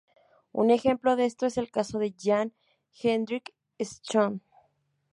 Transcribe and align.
Un 0.55 0.69
ejemplo 0.71 1.15
de 1.15 1.25
esto 1.25 1.45
es 1.45 1.59
el 1.59 1.69
caso 1.69 1.99
de 1.99 2.15
Jan 2.19 2.53
Hendrik 3.03 3.53
Schön. 3.79 4.41